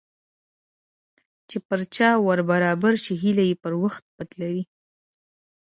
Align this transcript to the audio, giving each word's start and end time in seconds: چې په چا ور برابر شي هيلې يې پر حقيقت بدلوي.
چې 1.49 1.57
په 1.67 1.75
چا 1.95 2.09
ور 2.25 2.39
برابر 2.51 2.93
شي 3.03 3.13
هيلې 3.21 3.45
يې 3.49 3.55
پر 3.63 3.73
حقيقت 3.81 4.05
بدلوي. 4.17 4.63